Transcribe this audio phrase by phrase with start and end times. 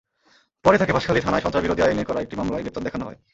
[0.65, 3.17] পরে তাঁকে বাঁশখালী থানায় সন্ত্রাসবিরোধী আইনে করা একটি মামলায় গ্রেপ্তার দেখানো হয়।